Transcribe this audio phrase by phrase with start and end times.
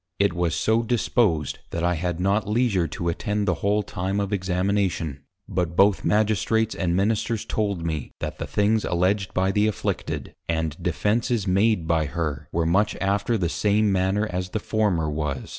[0.17, 4.33] It was so disposed, that I had not leisure to attend the whole time of
[4.33, 10.33] Examination, but both Magistrates and Ministers told me, that the things alledged by the afflicted,
[10.49, 15.49] and defences made by her, were much after the same manner as the former was.